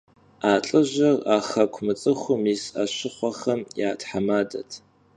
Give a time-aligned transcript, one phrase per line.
[0.51, 4.71] A lh'ıjır a xeku mıts'ıxum yis 'eşıxhuexem ya themadet.